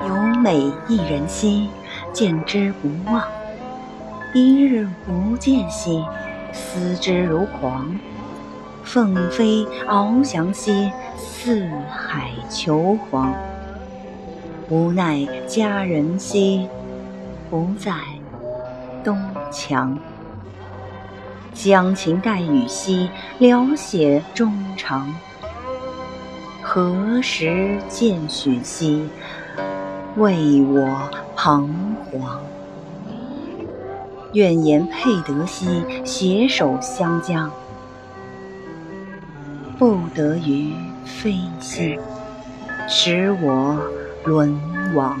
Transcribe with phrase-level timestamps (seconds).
[0.00, 1.68] 有美一人兮，
[2.12, 3.22] 见之不忘；
[4.34, 6.04] 一日不见兮，
[6.52, 7.98] 思之如狂。
[8.82, 13.32] 凤飞翱翔兮，四海求凰。
[14.68, 16.68] 无奈佳人兮，
[17.50, 17.92] 不在
[19.04, 19.20] 东
[19.52, 19.98] 墙。
[21.52, 25.14] 将琴代语兮，聊写衷肠。
[26.72, 29.08] 何时见许兮，
[30.14, 31.68] 为我彷
[32.04, 32.40] 徨。
[34.34, 37.50] 愿言配德兮，携手相将。
[39.80, 40.72] 不得于
[41.04, 41.98] 飞兮，
[42.88, 43.76] 使我
[44.24, 44.56] 沦
[44.94, 45.18] 亡。